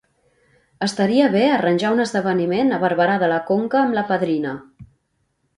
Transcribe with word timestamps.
Estaria 0.85 1.27
bé 1.35 1.43
arranjar 1.57 1.91
un 1.97 2.03
esdeveniment 2.07 2.73
a 2.79 2.81
Barberà 2.85 3.21
de 3.25 3.31
la 3.35 3.39
Conca 3.51 3.81
amb 3.83 3.99
la 3.99 4.07
padrina. 4.15 4.59